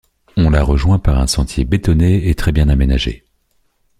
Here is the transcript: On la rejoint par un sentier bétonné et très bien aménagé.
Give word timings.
On 0.35 0.49
la 0.49 0.63
rejoint 0.63 0.97
par 0.97 1.19
un 1.19 1.27
sentier 1.27 1.63
bétonné 1.63 2.27
et 2.27 2.33
très 2.33 2.51
bien 2.51 2.69
aménagé. 2.69 3.23